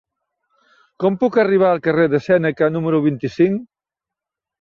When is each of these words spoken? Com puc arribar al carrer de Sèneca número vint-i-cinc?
Com 1.03 1.17
puc 1.23 1.37
arribar 1.43 1.67
al 1.73 1.81
carrer 1.87 2.05
de 2.13 2.21
Sèneca 2.29 2.71
número 2.77 3.03
vint-i-cinc? 3.05 3.61